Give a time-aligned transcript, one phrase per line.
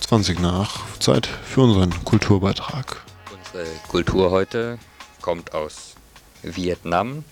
[0.00, 0.98] 20 nach.
[0.98, 3.02] Zeit für unseren Kulturbeitrag.
[3.32, 4.78] Unsere Kultur heute
[5.20, 5.94] kommt aus
[6.42, 7.24] Vietnam.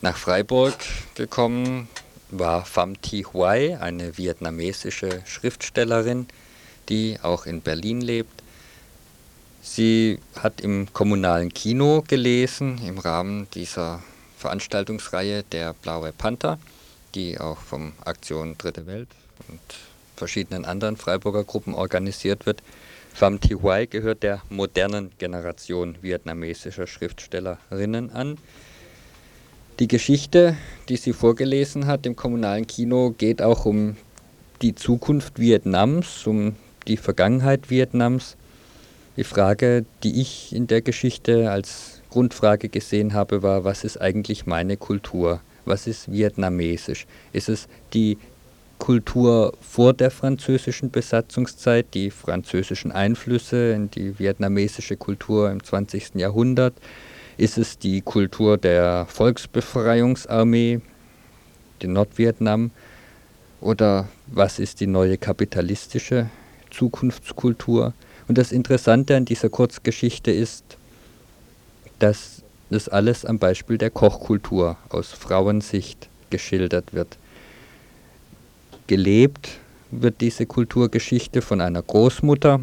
[0.00, 0.74] Nach Freiburg
[1.14, 1.88] gekommen
[2.30, 6.26] war Pham Thi Huai, eine vietnamesische Schriftstellerin,
[6.88, 8.42] die auch in Berlin lebt.
[9.62, 14.02] Sie hat im kommunalen Kino gelesen im Rahmen dieser
[14.38, 16.58] Veranstaltungsreihe Der Blaue Panther,
[17.14, 19.08] die auch vom Aktion Dritte Welt
[19.48, 19.60] und
[20.16, 22.62] verschiedenen anderen Freiburger Gruppen organisiert wird.
[23.14, 28.36] Pham Thi Huai gehört der modernen Generation vietnamesischer Schriftstellerinnen an.
[29.78, 30.56] Die Geschichte,
[30.88, 33.96] die sie vorgelesen hat im kommunalen Kino, geht auch um
[34.62, 36.56] die Zukunft Vietnams, um
[36.88, 38.36] die Vergangenheit Vietnams.
[39.16, 44.46] Die Frage, die ich in der Geschichte als Grundfrage gesehen habe, war, was ist eigentlich
[44.46, 45.40] meine Kultur?
[45.64, 47.06] Was ist vietnamesisch?
[47.32, 48.18] Ist es die
[48.78, 56.14] Kultur vor der französischen Besatzungszeit, die französischen Einflüsse in die vietnamesische Kultur im 20.
[56.16, 56.74] Jahrhundert?
[57.36, 60.80] Ist es die Kultur der Volksbefreiungsarmee,
[61.80, 62.70] in Nordvietnam?
[63.60, 66.28] Oder was ist die neue kapitalistische
[66.70, 67.94] Zukunftskultur?
[68.28, 70.76] Und das Interessante an dieser Kurzgeschichte ist,
[71.98, 77.16] dass das alles am Beispiel der Kochkultur aus Frauensicht geschildert wird
[78.86, 79.58] gelebt
[79.90, 82.60] wird diese Kulturgeschichte von einer Großmutter.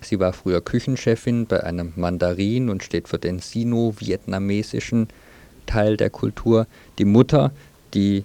[0.00, 5.08] Sie war früher Küchenchefin bei einem Mandarin und steht für den sino-vietnamesischen
[5.66, 6.66] Teil der Kultur.
[6.98, 7.52] Die Mutter,
[7.92, 8.24] die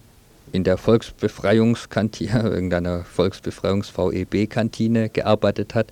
[0.52, 5.88] in der Volksbefreiungskantine, irgendeiner Volksbefreiungs-VEB-Kantine gearbeitet hat.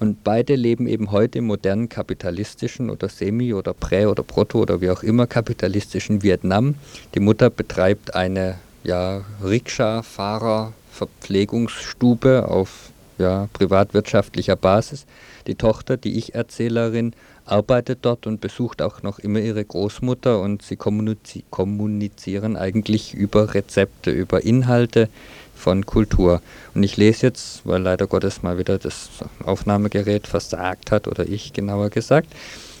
[0.00, 4.80] Und beide leben eben heute im modernen kapitalistischen oder semi- oder prä- oder proto- oder
[4.80, 6.76] wie auch immer kapitalistischen Vietnam.
[7.14, 15.06] Die Mutter betreibt eine ja, Rikscha-Fahrer- Verpflegungsstube auf ja, privatwirtschaftlicher Basis.
[15.46, 20.76] Die Tochter, die Ich-Erzählerin, arbeitet dort und besucht auch noch immer ihre Großmutter und sie
[20.76, 25.08] kommuniz kommunizieren eigentlich über Rezepte, über Inhalte
[25.54, 26.42] von Kultur.
[26.74, 29.08] Und ich lese jetzt, weil leider Gottes mal wieder das
[29.44, 32.28] Aufnahmegerät versagt hat, oder ich genauer gesagt,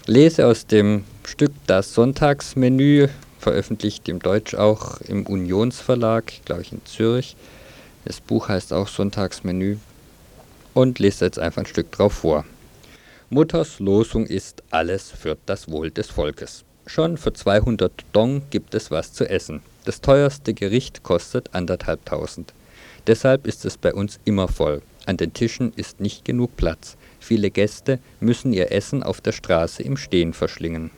[0.06, 6.84] lese aus dem Stück Das Sonntagsmenü, veröffentlicht im Deutsch auch im Unionsverlag, glaube ich in
[6.84, 7.36] Zürich,
[8.06, 9.78] das Buch heißt auch Sonntagsmenü
[10.74, 12.44] und lese jetzt einfach ein Stück drauf vor.
[13.30, 16.64] Mutters Losung ist alles für das Wohl des Volkes.
[16.86, 19.60] Schon für 200 Dong gibt es was zu essen.
[19.84, 22.54] Das teuerste Gericht kostet anderthalbtausend.
[23.08, 24.82] Deshalb ist es bei uns immer voll.
[25.04, 26.96] An den Tischen ist nicht genug Platz.
[27.18, 30.92] Viele Gäste müssen ihr Essen auf der Straße im Stehen verschlingen.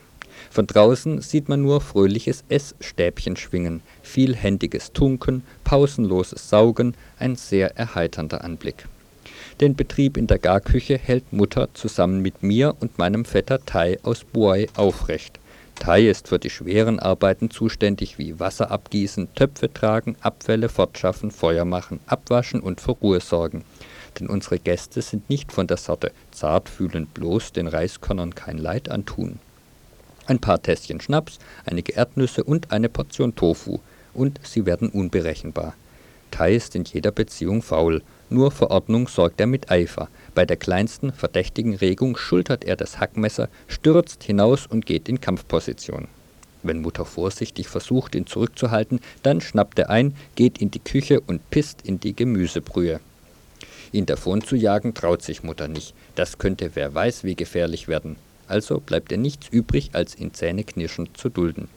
[0.58, 8.42] Von draußen sieht man nur fröhliches Essstäbchen schwingen, vielhändiges Tunken, pausenloses Saugen, ein sehr erheiternder
[8.42, 8.88] Anblick.
[9.60, 14.24] Den Betrieb in der Garküche hält Mutter zusammen mit mir und meinem Vetter Tai aus
[14.24, 15.38] Buai aufrecht.
[15.76, 21.66] Tai ist für die schweren Arbeiten zuständig wie Wasser abgießen, Töpfe tragen, Abfälle fortschaffen, Feuer
[21.66, 23.62] machen, abwaschen und für Ruhe sorgen.
[24.18, 28.88] Denn unsere Gäste sind nicht von der Sorte zart fühlen bloß den Reiskörnern kein Leid
[28.88, 29.38] antun
[30.28, 33.80] ein paar Tässchen Schnaps, einige Erdnüsse und eine Portion Tofu.
[34.14, 35.74] Und sie werden unberechenbar.
[36.30, 38.02] Tai ist in jeder Beziehung faul.
[38.30, 40.08] Nur für Ordnung sorgt er mit Eifer.
[40.34, 46.08] Bei der kleinsten verdächtigen Regung schultert er das Hackmesser, stürzt hinaus und geht in Kampfposition.
[46.62, 51.48] Wenn Mutter vorsichtig versucht, ihn zurückzuhalten, dann schnappt er ein, geht in die Küche und
[51.50, 53.00] pisst in die Gemüsebrühe.
[53.92, 55.94] Ihn davon zu jagen traut sich Mutter nicht.
[56.14, 58.16] Das könnte wer weiß wie gefährlich werden
[58.48, 61.68] also bleibt ihr nichts übrig, als ihn zähneknirschend zu dulden.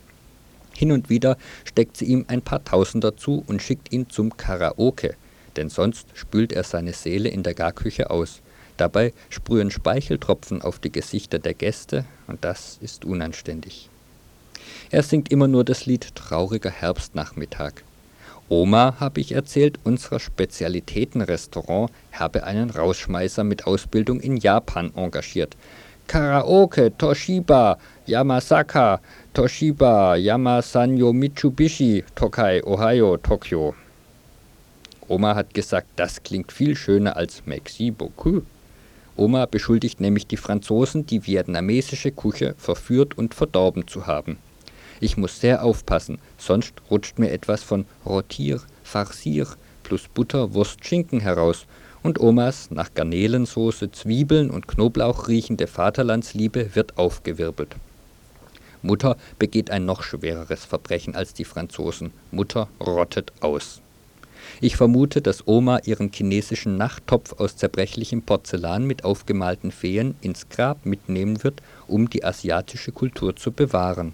[0.73, 5.15] Hin und wieder steckt sie ihm ein paar Tausender zu und schickt ihn zum Karaoke,
[5.55, 8.41] denn sonst spült er seine Seele in der Garküche aus.
[8.77, 13.89] Dabei sprühen Speicheltropfen auf die Gesichter der Gäste, und das ist unanständig.
[14.89, 17.73] Er singt immer nur das Lied Trauriger Herbstnachmittag.
[18.49, 25.55] Oma, habe ich erzählt, unser Spezialitätenrestaurant habe einen Rausschmeißer mit Ausbildung in Japan engagiert.
[26.07, 27.77] Karaoke, Toshiba,
[28.07, 28.99] Yamasaka,
[29.33, 33.75] Toshiba, Yamasanyo Mitsubishi, Tokai, Ohio, Tokio.
[35.07, 38.45] Oma hat gesagt, das klingt viel schöner als Merci beaucoup.
[39.17, 44.37] Oma beschuldigt nämlich die Franzosen, die vietnamesische Küche verführt und verdorben zu haben.
[44.99, 49.47] Ich muss sehr aufpassen, sonst rutscht mir etwas von Rotier, Farcier
[49.83, 51.65] plus Butter, Wurst, Schinken heraus
[52.03, 57.75] und Omas nach Garnelensoße, Zwiebeln und Knoblauch riechende Vaterlandsliebe wird aufgewirbelt.
[58.81, 62.11] Mutter begeht ein noch schwereres Verbrechen als die Franzosen.
[62.31, 63.81] Mutter rottet aus.
[64.59, 70.85] Ich vermute, dass Oma ihren chinesischen Nachttopf aus zerbrechlichem Porzellan mit aufgemalten Feen ins Grab
[70.85, 74.13] mitnehmen wird, um die asiatische Kultur zu bewahren.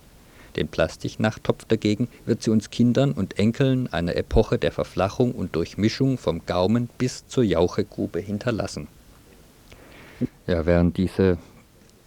[0.58, 6.18] Den Plastiknachttopf dagegen wird sie uns Kindern und Enkeln einer Epoche der Verflachung und Durchmischung
[6.18, 8.88] vom Gaumen bis zur Jauchegrube hinterlassen.
[10.48, 11.38] Ja, während diese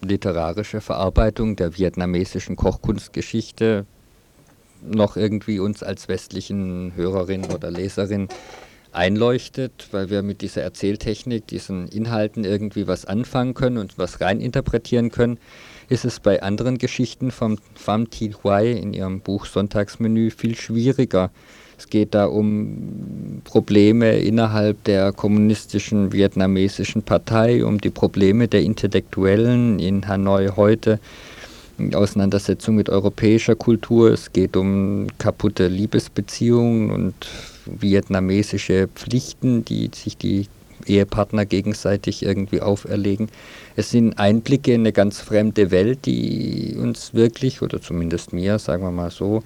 [0.02, 3.87] literarische Verarbeitung der vietnamesischen Kochkunstgeschichte
[4.82, 8.29] noch irgendwie uns als westlichen Hörerin oder Leserin
[8.93, 15.11] einleuchtet, weil wir mit dieser Erzähltechnik, diesen Inhalten irgendwie was anfangen können und was reininterpretieren
[15.11, 15.38] können,
[15.90, 21.31] ist es bei anderen Geschichten von Pham Thi Huai in ihrem Buch Sonntagsmenü viel schwieriger.
[21.76, 29.81] Es geht da um Probleme innerhalb der kommunistischen vietnamesischen Partei, um die Probleme der Intellektuellen
[29.81, 31.00] in Hanoi heute
[31.93, 37.14] Auseinandersetzung mit europäischer Kultur, es geht um kaputte Liebesbeziehungen und
[37.64, 40.46] vietnamesische Pflichten, die sich die
[40.87, 43.29] Ehepartner gegenseitig irgendwie auferlegen.
[43.77, 48.82] Es sind Einblicke in eine ganz fremde Welt, die uns wirklich, oder zumindest mir, sagen
[48.82, 49.43] wir mal so,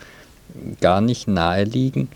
[0.80, 2.08] gar nicht nahe liegen,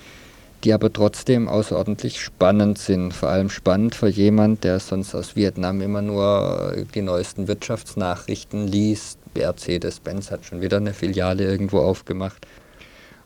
[0.64, 3.12] die aber trotzdem außerordentlich spannend sind.
[3.12, 9.18] Vor allem spannend für jemand, der sonst aus Vietnam immer nur die neuesten Wirtschaftsnachrichten liest,
[9.34, 12.46] Mercedes-Benz hat schon wieder eine Filiale irgendwo aufgemacht.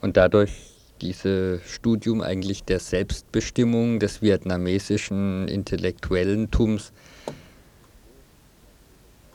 [0.01, 0.51] Und dadurch
[1.03, 6.93] dieses Studium eigentlich der Selbstbestimmung des vietnamesischen Intellektuellentums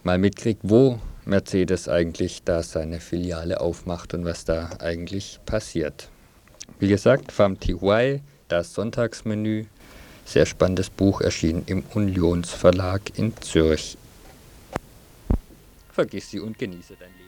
[0.04, 6.10] mal mitkriegt, wo Mercedes eigentlich da seine Filiale aufmacht und was da eigentlich passiert.
[6.80, 9.66] Wie gesagt, Pham Thi Huai, das Sonntagsmenü,
[10.24, 13.98] sehr spannendes Buch, erschienen im Unionsverlag in Zürich.
[15.92, 17.27] Vergiss sie und genieße dein Leben.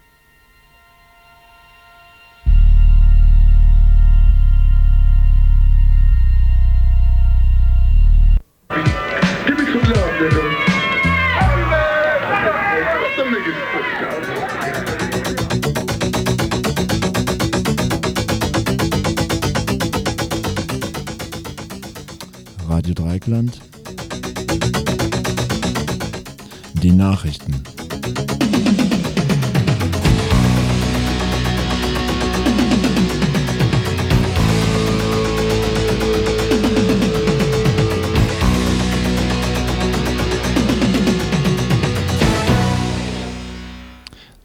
[27.20, 27.54] Nachrichten.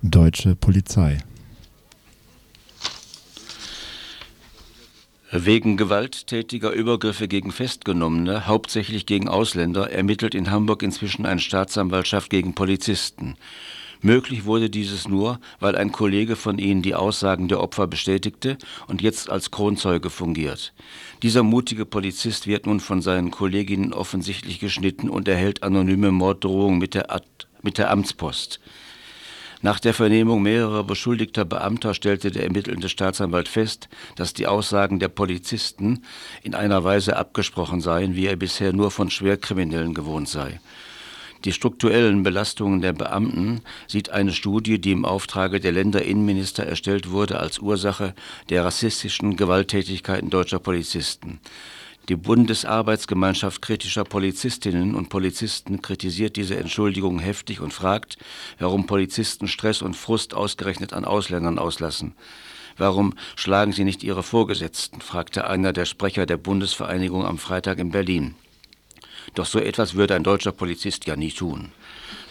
[0.02, 1.18] Deutsche Polizei.
[5.46, 12.54] Wegen gewalttätiger Übergriffe gegen Festgenommene, hauptsächlich gegen Ausländer, ermittelt in Hamburg inzwischen eine Staatsanwaltschaft gegen
[12.54, 13.36] Polizisten.
[14.00, 18.56] Möglich wurde dieses nur, weil ein Kollege von ihnen die Aussagen der Opfer bestätigte
[18.86, 20.72] und jetzt als Kronzeuge fungiert.
[21.22, 26.94] Dieser mutige Polizist wird nun von seinen Kolleginnen offensichtlich geschnitten und erhält anonyme Morddrohungen mit
[26.94, 27.20] der,
[27.60, 28.60] mit der Amtspost.
[29.64, 35.08] Nach der Vernehmung mehrerer beschuldigter Beamter stellte der ermittelnde Staatsanwalt fest, dass die Aussagen der
[35.08, 36.02] Polizisten
[36.42, 40.60] in einer Weise abgesprochen seien, wie er bisher nur von Schwerkriminellen gewohnt sei.
[41.46, 47.40] Die strukturellen Belastungen der Beamten sieht eine Studie, die im Auftrage der Länderinnenminister erstellt wurde,
[47.40, 48.14] als Ursache
[48.50, 51.40] der rassistischen Gewalttätigkeiten deutscher Polizisten.
[52.10, 58.18] Die Bundesarbeitsgemeinschaft kritischer Polizistinnen und Polizisten kritisiert diese Entschuldigung heftig und fragt,
[58.58, 62.14] warum Polizisten Stress und Frust ausgerechnet an Ausländern auslassen.
[62.76, 65.00] Warum schlagen sie nicht ihre Vorgesetzten?
[65.00, 68.34] fragte einer der Sprecher der Bundesvereinigung am Freitag in Berlin.
[69.34, 71.72] Doch so etwas würde ein deutscher Polizist ja nie tun.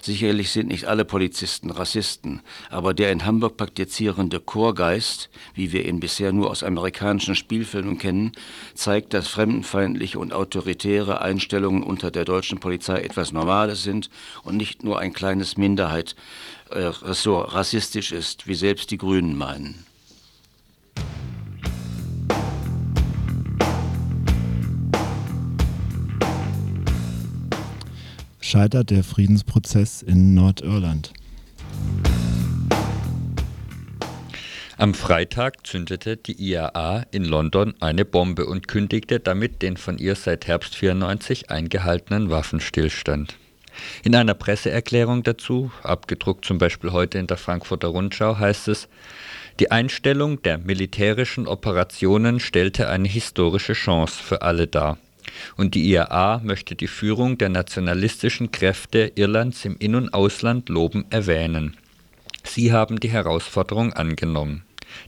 [0.01, 6.01] Sicherlich sind nicht alle Polizisten Rassisten, aber der in Hamburg praktizierende Chorgeist, wie wir ihn
[6.01, 8.33] bisher nur aus amerikanischen Spielfilmen kennen,
[8.73, 14.09] zeigt, dass fremdenfeindliche und autoritäre Einstellungen unter der deutschen Polizei etwas Normales sind
[14.43, 16.17] und nicht nur ein kleines Minderheit
[16.71, 19.85] äh, so rassistisch ist, wie selbst die Grünen meinen.
[28.53, 31.11] Scheitert der Friedensprozess in Nordirland.
[34.77, 40.13] Am Freitag zündete die IAA in London eine Bombe und kündigte damit den von ihr
[40.13, 43.37] seit Herbst 94 eingehaltenen Waffenstillstand.
[44.03, 48.87] In einer Presseerklärung dazu, abgedruckt zum Beispiel heute in der Frankfurter Rundschau, heißt es,
[49.59, 54.99] die Einstellung der militärischen Operationen stellte eine historische Chance für alle dar.
[55.55, 61.05] Und die IAA möchte die Führung der nationalistischen Kräfte Irlands im In- und Ausland loben
[61.09, 61.77] erwähnen.
[62.43, 64.63] Sie haben die Herausforderung angenommen,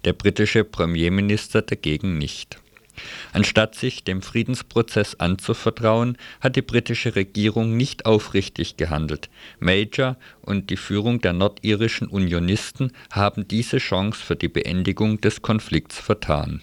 [0.05, 2.59] der britische Premierminister dagegen nicht.
[3.33, 9.29] Anstatt sich dem Friedensprozess anzuvertrauen, hat die britische Regierung nicht aufrichtig gehandelt.
[9.59, 15.99] Major und die Führung der nordirischen Unionisten haben diese Chance für die Beendigung des Konflikts
[15.99, 16.61] vertan.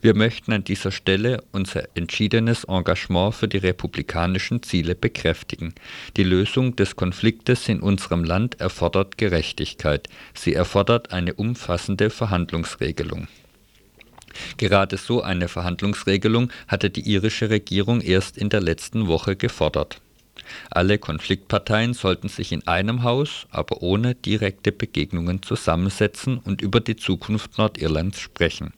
[0.00, 5.74] Wir möchten an dieser Stelle unser entschiedenes Engagement für die republikanischen Ziele bekräftigen.
[6.16, 10.08] Die Lösung des Konfliktes in unserem Land erfordert Gerechtigkeit.
[10.34, 13.28] Sie erfordert eine umfassende Verhandlungsregelung.
[14.56, 20.00] Gerade so eine Verhandlungsregelung hatte die irische Regierung erst in der letzten Woche gefordert.
[20.70, 26.96] Alle Konfliktparteien sollten sich in einem Haus, aber ohne direkte Begegnungen zusammensetzen und über die
[26.96, 28.72] Zukunft Nordirlands sprechen.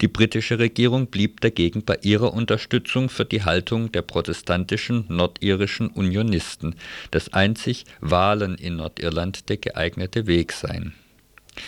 [0.00, 6.76] Die britische Regierung blieb dagegen bei ihrer Unterstützung für die Haltung der protestantischen nordirischen Unionisten,
[7.10, 10.94] dass einzig Wahlen in Nordirland der geeignete Weg seien.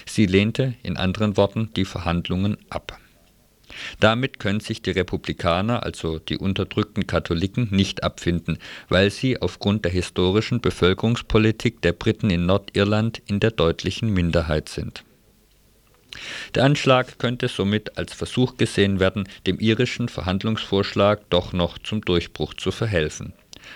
[0.06, 2.99] Sie lehnte in anderen Worten die Verhandlungen ab.
[4.00, 9.92] Damit können sich die Republikaner, also die unterdrückten Katholiken, nicht abfinden, weil sie aufgrund der
[9.92, 15.04] historischen Bevölkerungspolitik der Briten in Nordirland in der deutlichen Minderheit sind.
[16.55, 22.55] Der Anschlag könnte somit als Versuch gesehen werden, dem irischen Verhandlungsvorschlag doch noch zum Durchbruch
[22.55, 23.33] zu verhelfen.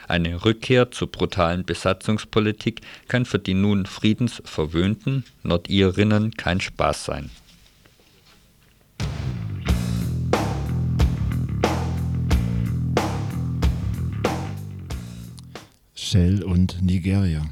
[0.08, 7.30] Eine Rückkehr zur brutalen Besatzungspolitik kann für die nun friedensverwöhnten Nordirinnen kein Spaß sein.
[15.94, 17.44] Shell und Nigeria.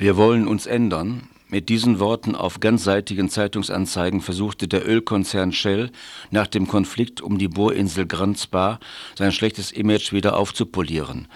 [0.00, 1.28] Wir wollen uns ändern.
[1.48, 5.90] Mit diesen Worten auf ganzseitigen Zeitungsanzeigen versuchte der Ölkonzern Shell
[6.30, 8.78] nach dem Konflikt um die Bohrinsel Grand Spa
[9.16, 11.26] sein schlechtes Image wieder aufzupolieren.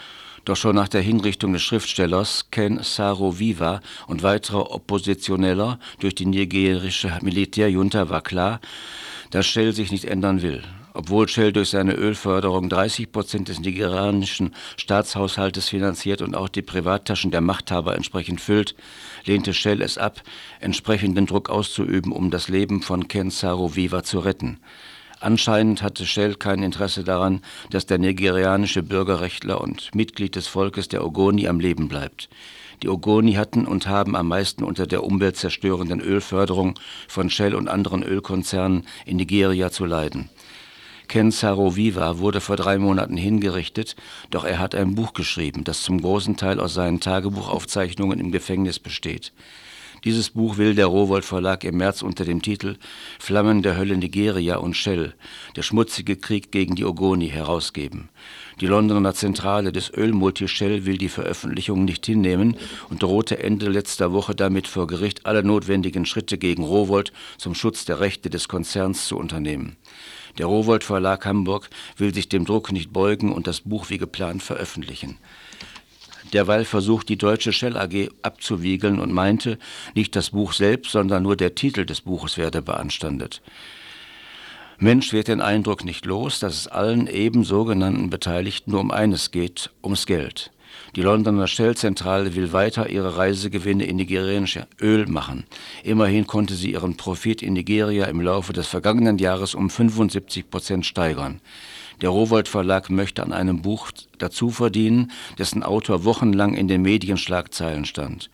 [0.44, 7.18] Doch schon nach der Hinrichtung des Schriftstellers Ken Saro-Wiwa und weiterer Oppositioneller durch die nigerische
[7.20, 8.60] Militärjunta war klar,
[9.32, 10.62] dass Shell sich nicht ändern will.
[10.94, 17.30] Obwohl Shell durch seine Ölförderung 30 Prozent des nigerianischen Staatshaushaltes finanziert und auch die Privattaschen
[17.30, 18.74] der Machthaber entsprechend füllt,
[19.24, 20.22] lehnte Shell es ab,
[20.60, 24.58] entsprechenden Druck auszuüben, um das Leben von Ken Saro-Wiwa zu retten.
[25.18, 31.06] Anscheinend hatte Shell kein Interesse daran, dass der nigerianische Bürgerrechtler und Mitglied des Volkes der
[31.06, 32.28] Ogoni am Leben bleibt.
[32.82, 36.74] Die Ogoni hatten und haben am meisten unter der umweltzerstörenden Ölförderung
[37.06, 40.28] von Shell und anderen Ölkonzernen in Nigeria zu leiden.
[41.08, 43.96] Ken Saro-Wiwa wurde vor drei Monaten hingerichtet,
[44.30, 48.78] doch er hat ein Buch geschrieben, das zum großen Teil aus seinen Tagebuchaufzeichnungen im Gefängnis
[48.78, 49.32] besteht.
[50.04, 52.76] Dieses Buch will der Rowold Verlag im März unter dem Titel
[53.20, 55.14] Flammen der Hölle Nigeria und Shell,
[55.54, 58.08] der schmutzige Krieg gegen die Ogoni herausgeben.
[58.60, 62.56] Die Londoner Zentrale des Ölmulti Shell will die Veröffentlichung nicht hinnehmen
[62.90, 67.84] und drohte Ende letzter Woche damit vor Gericht alle notwendigen Schritte gegen Rowold zum Schutz
[67.84, 69.76] der Rechte des Konzerns zu unternehmen.
[70.38, 74.42] Der Rowold Verlag Hamburg will sich dem Druck nicht beugen und das Buch wie geplant
[74.42, 75.18] veröffentlichen.
[76.32, 79.58] Derweil versucht die deutsche Shell AG abzuwiegeln und meinte,
[79.94, 83.42] nicht das Buch selbst, sondern nur der Titel des Buches werde beanstandet.
[84.78, 89.30] Mensch wird den Eindruck nicht los, dass es allen eben sogenannten Beteiligten nur um eines
[89.30, 90.51] geht, ums Geld.
[90.94, 95.44] Die Londoner Shell-Zentrale will weiter ihre Reisegewinne in nigerianische Öl machen.
[95.82, 100.84] Immerhin konnte sie ihren Profit in Nigeria im Laufe des vergangenen Jahres um 75 Prozent
[100.84, 101.40] steigern.
[102.02, 107.86] Der Rowold Verlag möchte an einem Buch dazu verdienen, dessen Autor wochenlang in den Medienschlagzeilen
[107.86, 108.28] stand.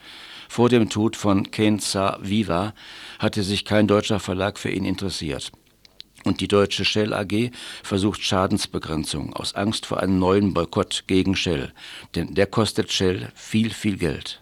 [0.49, 2.75] Vor dem Tod von Kenza Viva
[3.21, 5.53] hatte sich kein deutscher Verlag für ihn interessiert.
[6.29, 11.73] Und die deutsche Shell AG versucht Schadensbegrenzung aus Angst vor einem neuen Boykott gegen Shell.
[12.15, 14.39] Denn der kostet Shell viel, viel Geld.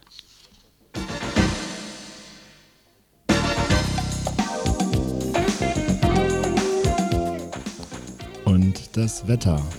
[8.44, 9.64] Und das Wetter.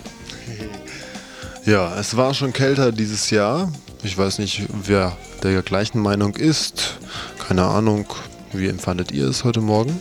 [1.65, 3.69] Ja, es war schon kälter dieses Jahr.
[4.01, 6.97] Ich weiß nicht, wer der gleichen Meinung ist.
[7.45, 8.05] Keine Ahnung,
[8.53, 9.99] wie empfandet ihr es heute Morgen?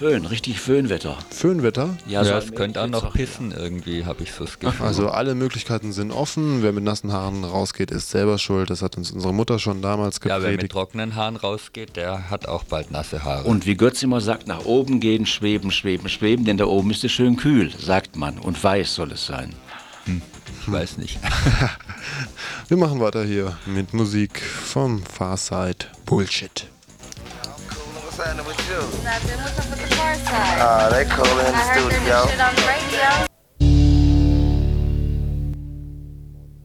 [0.00, 1.18] Föhn, richtig Föhnwetter.
[1.28, 1.94] Föhnwetter?
[2.06, 4.86] Ja, ja es könnte auch noch pissen irgendwie, habe ich so das Gefühl.
[4.86, 6.62] Also alle Möglichkeiten sind offen.
[6.62, 8.70] Wer mit nassen Haaren rausgeht, ist selber schuld.
[8.70, 10.42] Das hat uns unsere Mutter schon damals gepredigt.
[10.42, 13.46] Ja, wer mit trockenen Haaren rausgeht, der hat auch bald nasse Haare.
[13.46, 17.04] Und wie Götz immer sagt, nach oben gehen, schweben, schweben, schweben, denn da oben ist
[17.04, 18.38] es schön kühl, sagt man.
[18.38, 19.54] Und weiß soll es sein.
[20.06, 20.22] Hm,
[20.62, 21.18] ich weiß nicht.
[22.68, 26.70] Wir machen weiter hier mit Musik vom Farside Bullshit.
[28.20, 28.76] Happening with you?
[29.04, 29.38] Nothing.
[29.40, 30.58] What's up with the far side?
[30.60, 32.26] Ah, uh, they cool in the studio.
[32.26, 33.26] Shit on the radio.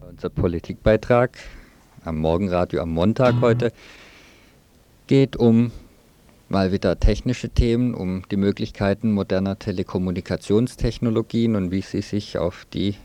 [0.08, 1.38] Unser Politikbeitrag
[2.04, 3.72] am Morgenradio am Montag heute
[5.06, 5.72] geht um
[6.48, 12.96] mal wieder technische Themen um die Möglichkeiten moderner Telekommunikationstechnologien und wie sie sich auf die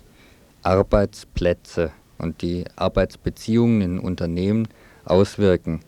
[0.64, 4.68] Arbeitsplätze und die Arbeitsbeziehungen in Unternehmen
[5.06, 5.82] auswirken.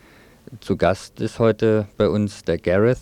[0.60, 3.00] Zu Gast ist heute bei uns der Gareth.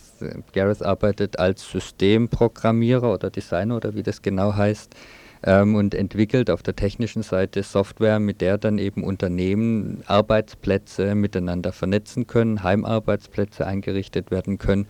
[0.52, 4.94] Gareth arbeitet als Systemprogrammierer oder Designer oder wie das genau heißt
[5.42, 11.72] ähm, und entwickelt auf der technischen Seite Software, mit der dann eben Unternehmen Arbeitsplätze miteinander
[11.72, 14.86] vernetzen können, Heimarbeitsplätze eingerichtet werden können.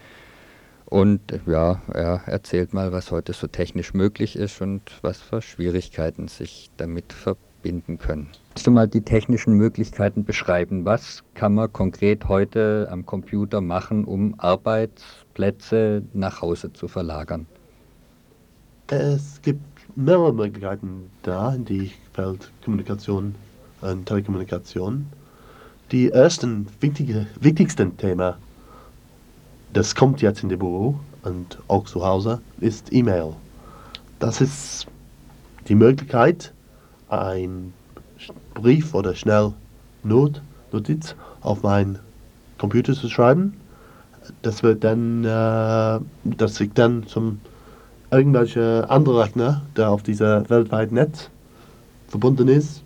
[0.84, 6.28] Und ja, er erzählt mal, was heute so technisch möglich ist und was für Schwierigkeiten
[6.28, 7.51] sich damit verbinden
[7.98, 8.28] können.
[8.50, 10.84] Kannst du mal die technischen Möglichkeiten beschreiben?
[10.84, 17.46] Was kann man konkret heute am Computer machen, um Arbeitsplätze nach Hause zu verlagern?
[18.88, 19.62] Es gibt
[19.96, 23.34] mehrere Möglichkeiten da in die Feldkommunikation
[23.80, 25.06] und Telekommunikation.
[25.90, 28.38] Die ersten wichtige, wichtigsten Thema,
[29.72, 33.34] das kommt jetzt in die Büro und auch zu Hause, ist E-Mail.
[34.18, 34.86] Das ist
[35.68, 36.52] die Möglichkeit,
[37.12, 37.72] ein
[38.54, 39.52] Brief oder schnell
[40.02, 41.98] Notnotiz auf meinen
[42.58, 43.54] Computer zu schreiben.
[44.42, 46.00] Das wird dann, äh,
[46.36, 47.40] dass ich dann zum
[48.10, 51.30] irgendwelche andere Rechner, der auf dieser weltweiten Netz
[52.08, 52.82] verbunden ist.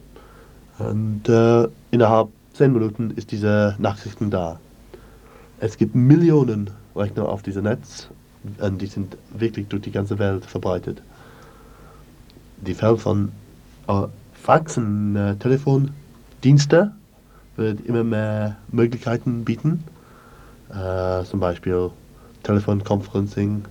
[0.78, 4.59] Und äh, innerhalb 10 Minuten ist diese Nachrichten da.
[5.61, 8.09] Es gibt Millionen Rechner auf diesem Netz
[8.61, 11.02] und die sind wirklich durch die ganze Welt verbreitet.
[12.59, 13.33] Die Fälle von
[13.88, 16.93] äh, Fax und äh, Telefondienste
[17.57, 19.85] wird immer mehr Möglichkeiten bieten.
[20.71, 21.90] Äh, zum Beispiel
[22.43, 23.64] Telefonconferencing,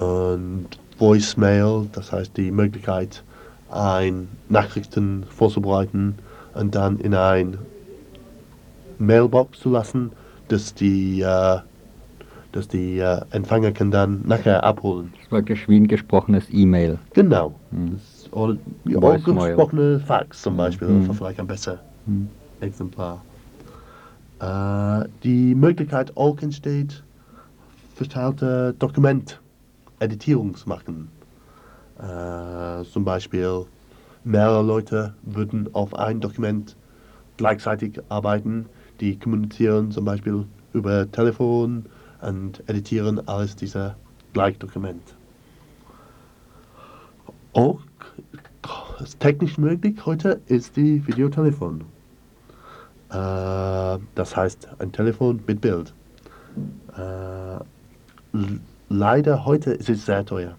[0.00, 0.66] und
[0.98, 3.22] Voicemail, das heißt die Möglichkeit,
[3.70, 6.18] ein Nachrichten vorzubereiten
[6.54, 7.58] und dann in ein
[8.98, 10.12] Mailbox zu lassen,
[10.48, 11.58] dass die, äh,
[12.52, 15.12] dass die äh, Empfänger kann dann nachher abholen.
[15.20, 16.98] Das war geschwind gesprochenes E-Mail.
[17.14, 17.54] Genau.
[17.70, 18.00] Hm.
[18.32, 21.14] Oder ja, gesprochene Fax zum Beispiel, hm.
[21.14, 22.28] vielleicht ein besser hm.
[22.60, 23.22] Exemplar.
[24.40, 27.02] Äh, die Möglichkeit auch entsteht,
[27.94, 29.36] verteilte Dokumente
[29.98, 31.08] Editierungsmachen.
[31.98, 33.66] Äh, zum Beispiel
[34.24, 36.76] mehrere Leute würden auf ein Dokument
[37.36, 38.66] gleichzeitig arbeiten,
[39.00, 41.86] die kommunizieren zum Beispiel über Telefon
[42.22, 43.96] und editieren alles diese
[44.32, 45.02] Gleichdokument.
[47.52, 47.80] Auch
[49.18, 51.84] technisch möglich heute ist die Videotelefon.
[53.10, 55.94] Äh, das heißt ein Telefon mit Bild.
[56.96, 57.58] Äh,
[58.88, 60.54] leider heute ist es sehr teuer.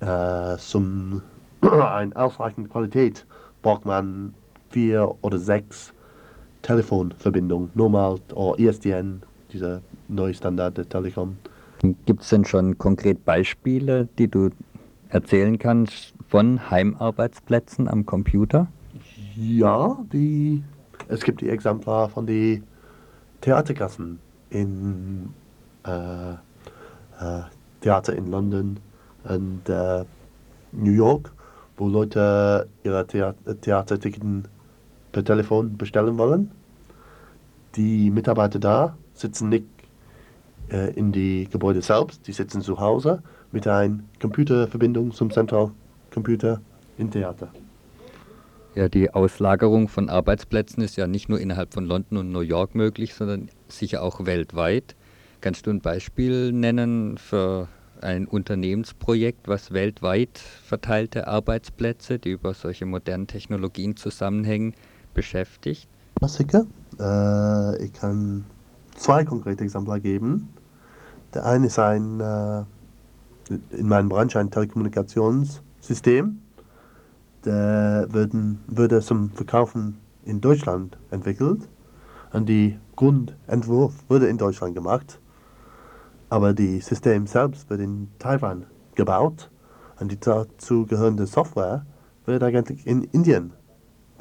[0.00, 1.22] Äh, zum
[1.62, 3.26] eine ausreichende Qualität
[3.62, 4.34] braucht man
[4.70, 5.92] vier oder sechs
[6.62, 11.36] Telefonverbindungen, normal oder ISDN, dieser neue Standard der Telekom.
[12.06, 14.50] Gibt es denn schon konkret Beispiele, die du
[15.08, 18.68] erzählen kannst von Heimarbeitsplätzen am Computer?
[19.36, 20.62] Ja, die,
[21.08, 22.62] es gibt die Exemplare von den
[23.40, 25.30] Theaterkassen in
[25.84, 26.36] äh, äh,
[27.80, 28.78] Theater in London
[29.24, 30.04] und äh,
[30.72, 31.32] New York,
[31.76, 34.48] wo Leute ihre Theater Theatertickets
[35.10, 36.50] per Telefon bestellen wollen.
[37.76, 39.64] Die Mitarbeiter da sitzen nicht
[40.70, 43.22] äh, in die Gebäude selbst, die sitzen zu Hause
[43.52, 46.60] mit einer Computerverbindung zum Zentralcomputer
[46.98, 47.50] im Theater.
[48.74, 52.74] Ja, die Auslagerung von Arbeitsplätzen ist ja nicht nur innerhalb von London und New York
[52.74, 54.96] möglich, sondern sicher auch weltweit.
[55.42, 57.68] Kannst du ein Beispiel nennen für
[58.00, 64.74] ein Unternehmensprojekt, was weltweit verteilte Arbeitsplätze, die über solche modernen Technologien zusammenhängen,
[65.12, 65.88] beschäftigt?
[66.16, 66.66] Klassiker.
[66.98, 68.44] Äh, ich kann
[69.02, 70.48] zwei konkrete Exemplare geben.
[71.34, 72.64] Der eine ist ein, äh,
[73.70, 76.38] in meinem Branche ein Telekommunikationssystem.
[77.44, 81.68] Der würden, würde zum Verkaufen in Deutschland entwickelt.
[82.32, 85.18] Und die Grundentwurf wurde in Deutschland gemacht.
[86.28, 89.50] Aber das System selbst wird in Taiwan gebaut
[89.98, 91.84] und die dazu gehörende Software
[92.24, 93.52] wird eigentlich in Indien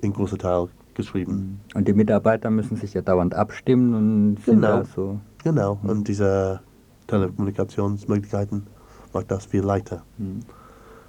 [0.01, 1.33] in großer Teil geschrieben.
[1.33, 1.59] Mhm.
[1.77, 4.79] Und die Mitarbeiter müssen sich ja dauernd abstimmen und sind genau.
[4.79, 5.19] da so.
[5.43, 5.89] Genau, mhm.
[5.89, 6.61] und diese
[7.07, 8.67] Telekommunikationsmöglichkeiten
[9.13, 10.03] macht das viel leichter.
[10.17, 10.39] Mhm.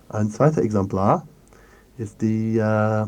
[0.09, 1.27] Ein zweites Exemplar
[1.99, 3.07] ist die äh,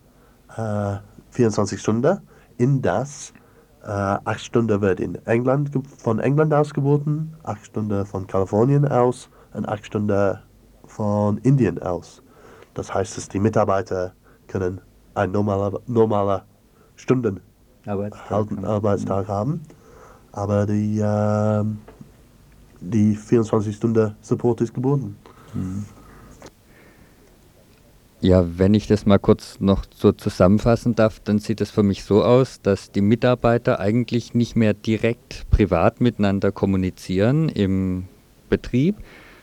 [0.57, 0.97] äh,
[1.31, 2.21] 24 Stunden,
[2.59, 3.33] in das
[3.85, 3.91] Äh,
[4.25, 9.69] acht Stunden wird in England von England aus geboten, acht Stunden von Kalifornien aus und
[9.69, 10.39] acht Stunden
[10.87, 12.23] von Indien aus.
[12.73, 14.15] Das heißt, dass die Mitarbeiter
[14.49, 14.81] können
[15.15, 16.45] einen normalen normale
[16.97, 17.41] Stunden
[17.85, 19.61] Arbeitstag, halten, Arbeitstag haben,
[20.33, 21.65] aber die, äh,
[22.81, 25.15] die 24 Stunden Support ist geboten.
[25.53, 25.85] Mhm.
[28.25, 32.05] Ja, wenn ich das mal kurz noch so zusammenfassen darf, dann sieht es für mich
[32.05, 38.09] so aus, dass die Mitarbeiter eigentlich nicht mehr direkt privat miteinander kommunizieren im
[38.49, 38.97] Betrieb,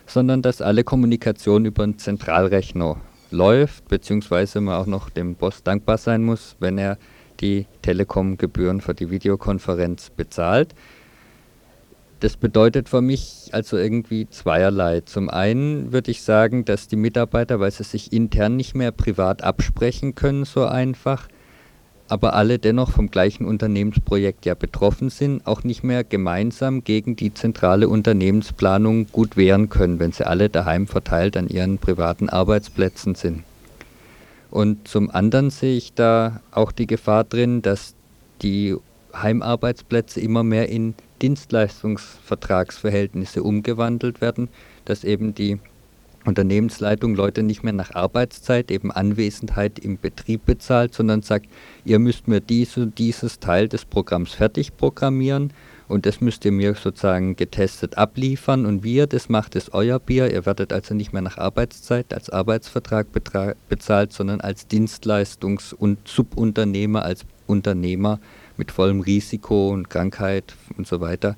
[0.07, 2.97] sondern dass alle Kommunikation über einen Zentralrechner
[3.29, 6.97] läuft, beziehungsweise man auch noch dem Boss dankbar sein muss, wenn er
[7.39, 10.73] die Telekom-Gebühren für die Videokonferenz bezahlt.
[12.21, 15.01] Das bedeutet für mich also irgendwie zweierlei.
[15.01, 19.43] Zum einen würde ich sagen, dass die Mitarbeiter, weil sie sich intern nicht mehr privat
[19.43, 21.27] absprechen können, so einfach,
[22.07, 27.33] aber alle dennoch vom gleichen Unternehmensprojekt ja betroffen sind, auch nicht mehr gemeinsam gegen die
[27.33, 33.43] zentrale Unternehmensplanung gut wehren können, wenn sie alle daheim verteilt an ihren privaten Arbeitsplätzen sind.
[34.51, 37.95] Und zum anderen sehe ich da auch die Gefahr drin, dass
[38.43, 38.75] die
[39.15, 44.47] Heimarbeitsplätze immer mehr in Dienstleistungsvertragsverhältnisse umgewandelt werden,
[44.85, 45.59] dass eben die
[46.25, 51.47] Unternehmensleitung Leute nicht mehr nach Arbeitszeit, eben Anwesenheit im Betrieb bezahlt, sondern sagt,
[51.83, 55.51] ihr müsst mir dies und dieses Teil des Programms fertig programmieren
[55.87, 60.31] und das müsst ihr mir sozusagen getestet abliefern und wir, das macht es euer Bier.
[60.31, 63.07] Ihr werdet also nicht mehr nach Arbeitszeit als Arbeitsvertrag
[63.67, 68.19] bezahlt, sondern als Dienstleistungs- und Subunternehmer, als Unternehmer
[68.61, 71.35] mit vollem Risiko und Krankheit und so weiter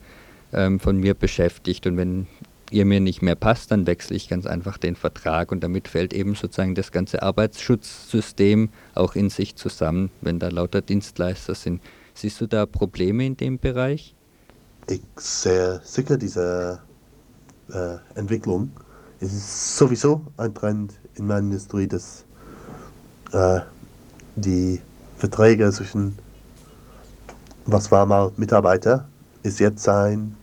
[0.52, 1.88] ähm, von mir beschäftigt.
[1.88, 2.28] Und wenn
[2.70, 6.12] ihr mir nicht mehr passt, dann wechsle ich ganz einfach den Vertrag und damit fällt
[6.12, 11.82] eben sozusagen das ganze Arbeitsschutzsystem auch in sich zusammen, wenn da lauter Dienstleister sind.
[12.14, 14.16] Siehst du da Probleme in dem Bereich?
[14.88, 16.82] Ich sehe sicher diese
[17.72, 18.70] äh, Entwicklung.
[19.22, 22.26] Es ist sowieso ein Trend in meiner Industrie, dass
[23.32, 23.62] äh,
[24.36, 24.82] die
[25.16, 26.18] Verträge zwischen
[27.66, 29.06] was war mal Mitarbeiter,
[29.44, 30.36] ist jetzt ein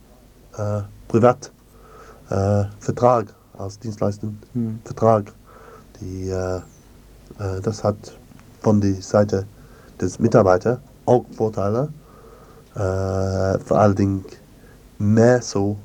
[0.57, 5.27] äh, Privatvertrag, äh, als Dienstleistungsvertrag.
[5.27, 5.33] Hm.
[5.99, 6.61] Die, äh, äh,
[7.61, 8.17] das hat
[8.61, 9.45] von der Seite
[9.99, 11.89] des Mitarbeiters auch Vorteile,
[12.75, 14.25] äh, vor allen Dingen
[14.97, 15.77] mehr so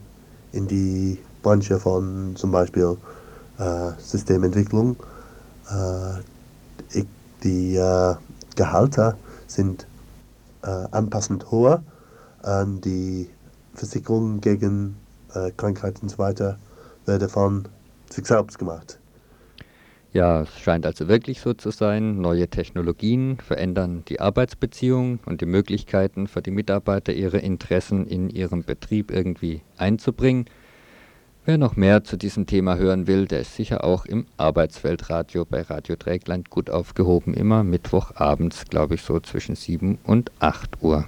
[0.52, 2.96] in die Branche von zum Beispiel
[3.98, 4.96] Systementwicklung.
[7.42, 7.80] Die
[8.54, 9.86] Gehalte sind
[10.70, 11.82] anpassend hoher.
[12.84, 13.28] Die
[13.74, 14.96] Versicherung gegen
[15.34, 16.58] äh, Krankheit und so weiter
[17.04, 17.68] werde von
[18.10, 18.98] sich selbst gemacht.
[20.12, 22.20] Ja, es scheint also wirklich so zu sein.
[22.20, 28.64] Neue Technologien verändern die Arbeitsbeziehungen und die Möglichkeiten für die Mitarbeiter, ihre Interessen in ihrem
[28.64, 30.46] Betrieb irgendwie einzubringen.
[31.46, 35.62] Wer noch mehr zu diesem Thema hören will, der ist sicher auch im Arbeitsweltradio bei
[35.62, 37.34] Radio Dreckland gut aufgehoben.
[37.34, 41.04] Immer Mittwochabends, glaube ich, so zwischen 7 und 8 Uhr.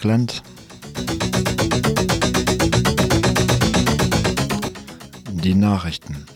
[0.00, 0.42] Dreieckland.
[5.42, 6.26] Die Nachrichten.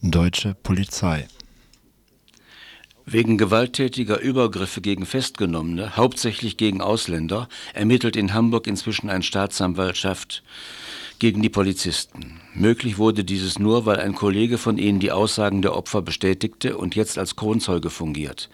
[0.00, 1.28] Deutsche Polizei.
[3.10, 10.42] Wegen gewalttätiger Übergriffe gegen Festgenommene, hauptsächlich gegen Ausländer, ermittelt in Hamburg inzwischen eine Staatsanwaltschaft
[11.18, 12.38] gegen die Polizisten.
[12.52, 16.96] Möglich wurde dieses nur, weil ein Kollege von ihnen die Aussagen der Opfer bestätigte und
[16.96, 18.50] jetzt als Kronzeuge fungiert.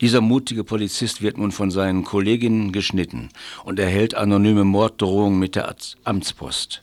[0.00, 3.28] Dieser mutige Polizist wird nun von seinen Kolleginnen geschnitten
[3.64, 6.82] und erhält anonyme Morddrohungen mit der Amtspost.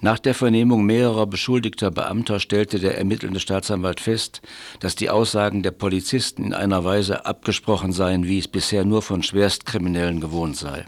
[0.00, 4.40] Nach der Vernehmung mehrerer beschuldigter Beamter stellte der ermittelnde Staatsanwalt fest,
[4.78, 9.24] dass die Aussagen der Polizisten in einer Weise abgesprochen seien, wie es bisher nur von
[9.24, 10.84] Schwerstkriminellen gewohnt sei.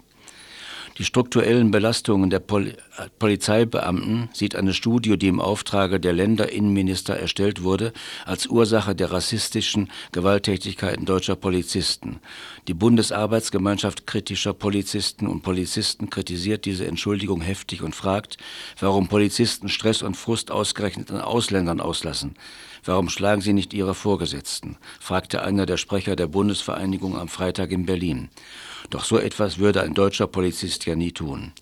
[1.01, 2.77] Die strukturellen Belastungen der Pol
[3.17, 7.91] Polizeibeamten sieht eine Studie, die im Auftrage der Länderinnenminister erstellt wurde,
[8.27, 12.19] als Ursache der rassistischen Gewalttätigkeiten deutscher Polizisten.
[12.67, 18.37] Die Bundesarbeitsgemeinschaft kritischer Polizisten und Polizisten kritisiert diese Entschuldigung heftig und fragt,
[18.79, 22.35] warum Polizisten Stress und Frust ausgerechnet an Ausländern auslassen.
[22.83, 24.77] Warum schlagen sie nicht ihre Vorgesetzten?
[24.99, 28.29] fragte einer der Sprecher der Bundesvereinigung am Freitag in Berlin.
[28.91, 31.53] Doch so etwas würde ein deutscher Polizist ja nie tun.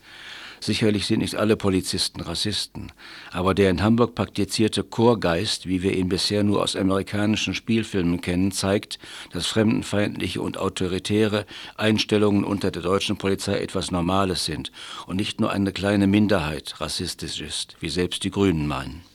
[0.62, 2.92] Sicherlich sind nicht alle Polizisten Rassisten,
[3.32, 8.52] aber der in Hamburg praktizierte Chorgeist, wie wir ihn bisher nur aus amerikanischen Spielfilmen kennen,
[8.52, 9.00] zeigt,
[9.32, 11.46] dass fremdenfeindliche und autoritäre
[11.78, 14.74] Einstellungen unter der deutschen Polizei etwas Normales sind
[15.08, 19.09] und nicht nur eine kleine Minderheit rassistisch ist, wie selbst die Grünen meinen.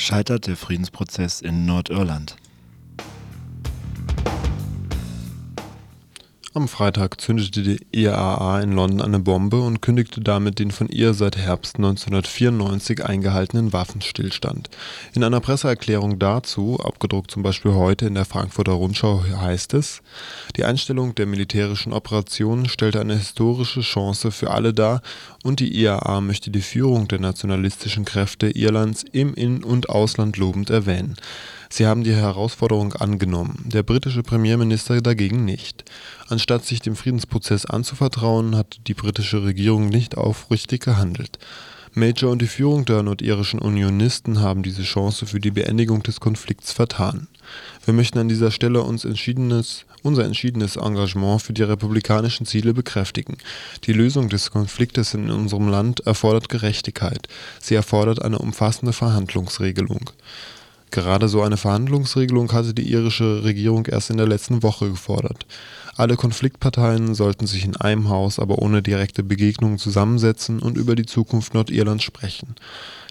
[0.00, 2.36] Scheitert der Friedensprozess in Nordirland?
[6.52, 11.14] Am Freitag zündete die IAA in London eine Bombe und kündigte damit den von ihr
[11.14, 14.68] seit Herbst 1994 eingehaltenen Waffenstillstand.
[15.14, 20.02] In einer Presseerklärung dazu, abgedruckt zum Beispiel heute in der Frankfurter Rundschau, heißt es,
[20.56, 25.02] die Einstellung der militärischen Operationen stellte eine historische Chance für alle dar
[25.44, 30.68] und die IAA möchte die Führung der nationalistischen Kräfte Irlands im In- und Ausland lobend
[30.68, 31.14] erwähnen.
[31.72, 35.84] Sie haben die Herausforderung angenommen, der britische Premierminister dagegen nicht.
[36.28, 41.38] Anstatt sich dem Friedensprozess anzuvertrauen, hat die britische Regierung nicht aufrichtig gehandelt.
[41.92, 46.72] Major und die Führung der nordirischen Unionisten haben diese Chance für die Beendigung des Konflikts
[46.72, 47.28] vertan.
[47.84, 53.38] Wir möchten an dieser Stelle entschiedenes, unser entschiedenes Engagement für die republikanischen Ziele bekräftigen.
[53.84, 57.28] Die Lösung des Konfliktes in unserem Land erfordert Gerechtigkeit.
[57.60, 60.10] Sie erfordert eine umfassende Verhandlungsregelung.
[60.90, 65.46] Gerade so eine Verhandlungsregelung hatte die irische Regierung erst in der letzten Woche gefordert.
[65.96, 71.06] Alle Konfliktparteien sollten sich in einem Haus, aber ohne direkte Begegnung zusammensetzen und über die
[71.06, 72.56] Zukunft Nordirlands sprechen.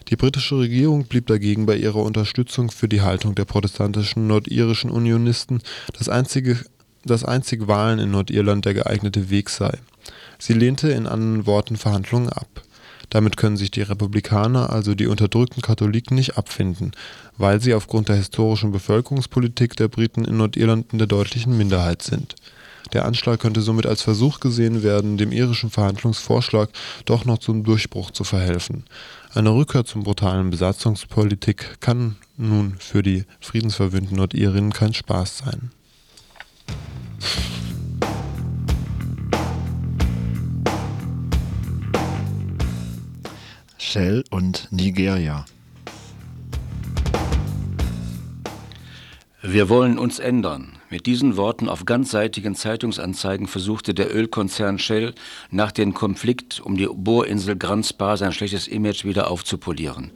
[0.09, 5.61] Die britische Regierung blieb dagegen bei ihrer Unterstützung für die Haltung der protestantischen nordirischen Unionisten,
[5.97, 6.59] dass einzige,
[7.05, 9.77] dass einzig Wahlen in Nordirland der geeignete Weg sei.
[10.37, 12.63] Sie lehnte in anderen Worten Verhandlungen ab.
[13.09, 16.91] Damit können sich die Republikaner, also die unterdrückten Katholiken, nicht abfinden,
[17.37, 22.35] weil sie aufgrund der historischen Bevölkerungspolitik der Briten in Nordirland in der deutlichen Minderheit sind.
[22.93, 26.69] Der Anschlag könnte somit als Versuch gesehen werden, dem irischen Verhandlungsvorschlag
[27.05, 28.83] doch noch zum Durchbruch zu verhelfen.
[29.33, 35.71] Eine Rückkehr zur brutalen Besatzungspolitik kann nun für die friedensverwöhnten Nordirinnen kein Spaß sein.
[43.81, 45.45] Shell und Nigeria.
[49.41, 50.77] Wir wollen uns ändern.
[50.89, 55.15] Mit diesen Worten auf ganzseitigen Zeitungsanzeigen versuchte der Ölkonzern Shell
[55.49, 60.11] nach dem Konflikt um die Bohrinsel Grand Spa sein schlechtes Image wieder aufzupolieren.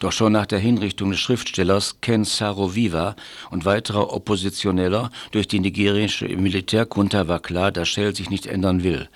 [0.00, 3.16] Doch schon nach der Hinrichtung des Schriftstellers Ken Saro-Wiwa
[3.50, 9.10] und weiterer Oppositioneller durch die nigerische Militärkunta war klar, dass Shell sich nicht ändern will.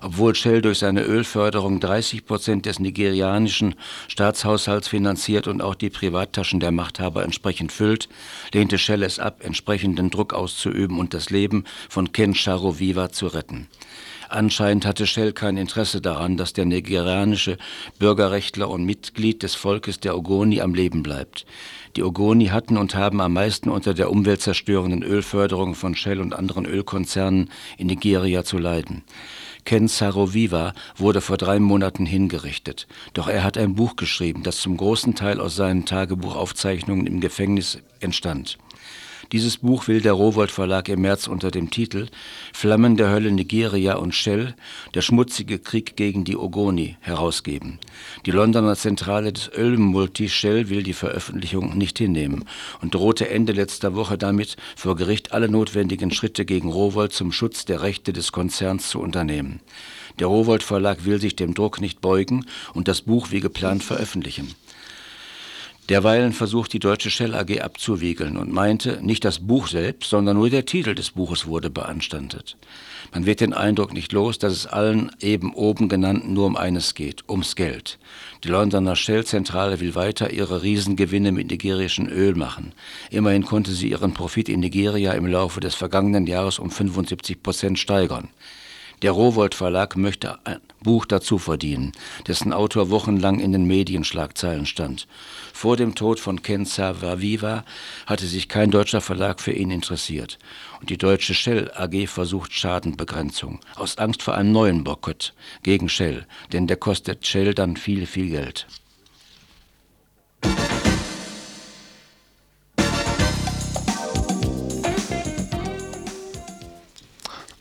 [0.00, 3.74] Obwohl Shell durch seine Ölförderung 30 Prozent des nigerianischen
[4.08, 8.08] Staatshaushalts finanziert und auch die Privattaschen der Machthaber entsprechend füllt,
[8.54, 13.68] lehnte Shell es ab, entsprechenden Druck auszuüben und das Leben von Ken Saro-Wiwa zu retten.
[14.30, 17.58] Anscheinend hatte Shell kein Interesse daran, dass der nigerianische
[17.98, 21.46] Bürgerrechtler und Mitglied des Volkes der Ogoni am Leben bleibt.
[21.96, 26.64] Die Ogoni hatten und haben am meisten unter der umweltzerstörenden Ölförderung von Shell und anderen
[26.64, 29.02] Ölkonzernen in Nigeria zu leiden.
[29.64, 32.86] Ken Saroviva wurde vor drei Monaten hingerichtet.
[33.14, 37.78] Doch er hat ein Buch geschrieben, das zum großen Teil aus seinen Tagebuchaufzeichnungen im Gefängnis
[37.98, 38.58] entstand.
[39.32, 42.08] Dieses Buch will der Rowold Verlag im März unter dem Titel
[42.52, 44.56] Flammen der Hölle Nigeria und Shell,
[44.94, 47.78] der schmutzige Krieg gegen die Ogoni herausgeben.
[48.26, 52.44] Die Londoner Zentrale des Ölmulti Shell will die Veröffentlichung nicht hinnehmen
[52.80, 57.64] und drohte Ende letzter Woche damit, vor Gericht alle notwendigen Schritte gegen Rowold zum Schutz
[57.64, 59.60] der Rechte des Konzerns zu unternehmen.
[60.18, 64.56] Der Rowold Verlag will sich dem Druck nicht beugen und das Buch wie geplant veröffentlichen.
[65.90, 70.48] Derweilen versucht die Deutsche Shell AG abzuwiegeln und meinte, nicht das Buch selbst, sondern nur
[70.48, 72.56] der Titel des Buches wurde beanstandet.
[73.12, 76.94] Man wird den Eindruck nicht los, dass es allen eben oben genannten nur um eines
[76.94, 77.98] geht, ums Geld.
[78.44, 82.70] Die Londoner Shell-Zentrale will weiter ihre Riesengewinne mit nigerischem Öl machen.
[83.10, 87.80] Immerhin konnte sie ihren Profit in Nigeria im Laufe des vergangenen Jahres um 75 Prozent
[87.80, 88.28] steigern.
[89.02, 91.92] Der Rowold Verlag möchte ein Buch dazu verdienen,
[92.26, 95.08] dessen Autor wochenlang in den Medienschlagzeilen stand.
[95.54, 97.64] Vor dem Tod von Ken Savaviva
[98.04, 100.38] hatte sich kein deutscher Verlag für ihn interessiert.
[100.80, 105.32] Und die deutsche Shell AG versucht Schadenbegrenzung, aus Angst vor einem neuen Boykott
[105.62, 108.66] gegen Shell, denn der kostet Shell dann viel, viel Geld.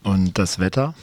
[0.04, 0.96] Und das Wetter?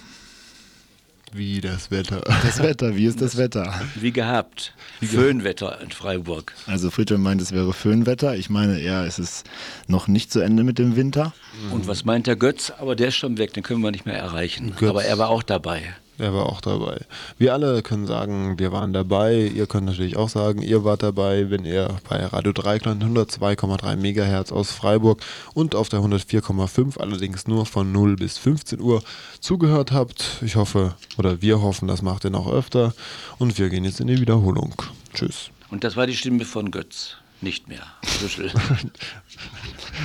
[1.33, 2.21] Wie das Wetter.
[2.21, 3.75] Das Wetter, wie ist das Wetter?
[3.97, 4.73] Wie gehabt.
[5.03, 6.55] Föhnwetter in Freiburg.
[6.67, 8.37] Also Friedrich meint, es wäre Föhnwetter.
[8.37, 9.45] Ich meine eher, es ist
[9.87, 11.35] noch nicht zu Ende mit dem Winter.
[11.73, 12.73] Und was meint der Götz?
[12.79, 14.75] Aber der ist schon weg, den können wir nicht mehr erreichen.
[14.77, 14.89] Götz.
[14.89, 15.83] Aber er war auch dabei.
[16.19, 17.01] Er war auch dabei.
[17.37, 19.51] Wir alle können sagen, wir waren dabei.
[19.55, 24.51] Ihr könnt natürlich auch sagen, ihr wart dabei, wenn ihr bei Radio Dreikland 102,3 MHz
[24.51, 25.21] aus Freiburg
[25.53, 29.03] und auf der 104,5 allerdings nur von 0 bis 15 Uhr
[29.41, 30.43] zugehört habt.
[30.43, 32.95] Ich hoffe, oder wir hoffen, das macht ihr noch öfter.
[33.39, 34.75] Und wir gehen jetzt in die Wiederholung.
[35.13, 35.51] Tschüss.
[35.71, 37.17] Und das war die Stimme von Götz.
[37.41, 37.83] Nicht mehr.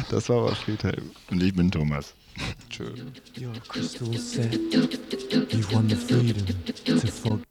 [0.10, 1.12] Das war aber Friedhelm.
[1.30, 2.14] Und ich bin Thomas.
[2.70, 2.96] True.
[3.36, 4.54] Your crystal set.
[4.54, 7.46] You've won the freedom to forget.